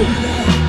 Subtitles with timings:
[0.00, 0.59] Baby.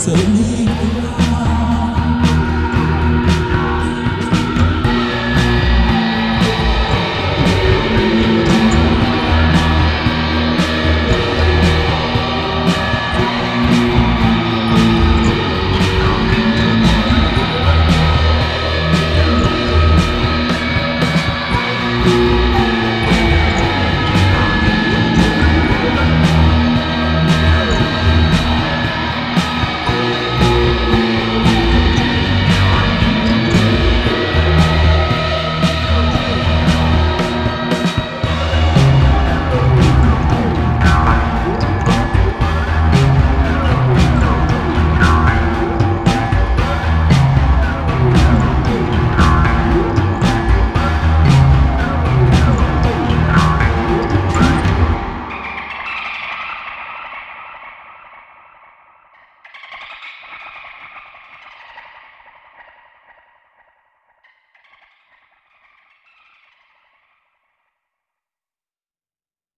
[0.00, 1.29] so near.